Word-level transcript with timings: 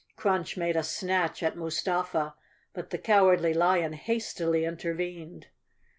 Crunch 0.15 0.57
made 0.57 0.75
a 0.75 0.81
snatch 0.81 1.43
at 1.43 1.55
Mustafa, 1.55 2.33
but 2.73 2.89
the 2.89 2.97
Cowardly 2.97 3.53
Lion 3.53 3.93
hastily 3.93 4.63
inter¬ 4.63 4.95
vened. 4.95 5.43